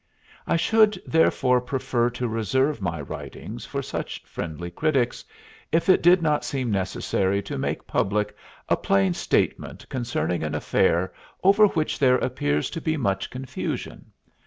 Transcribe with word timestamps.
I 0.47 0.55
should 0.55 0.99
therefore 1.05 1.61
prefer 1.61 2.09
to 2.09 2.27
reserve 2.27 2.81
my 2.81 2.99
writings 3.01 3.65
for 3.67 3.83
such 3.83 4.23
friendly 4.23 4.71
critics, 4.71 5.23
if 5.71 5.89
it 5.89 6.01
did 6.01 6.23
not 6.23 6.43
seem 6.43 6.71
necessary 6.71 7.39
to 7.43 7.59
make 7.59 7.85
public 7.85 8.35
a 8.67 8.77
plain 8.77 9.13
statement 9.13 9.87
concerning 9.89 10.41
an 10.41 10.55
affair 10.55 11.13
over 11.43 11.67
which 11.67 11.99
there 11.99 12.17
appears 12.17 12.71
to 12.71 12.81
be 12.81 12.97
much 12.97 13.29
confusion. 13.29 14.11